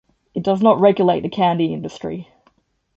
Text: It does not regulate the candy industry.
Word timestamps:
It 0.33 0.41
does 0.41 0.63
not 0.63 0.79
regulate 0.79 1.19
the 1.21 1.29
candy 1.29 1.75
industry. 1.75 2.27